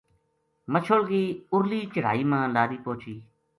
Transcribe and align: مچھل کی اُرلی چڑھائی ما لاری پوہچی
مچھل 0.71 1.01
کی 1.09 1.21
اُرلی 1.51 1.81
چڑھائی 1.93 2.23
ما 2.29 2.39
لاری 2.55 2.77
پوہچی 2.85 3.15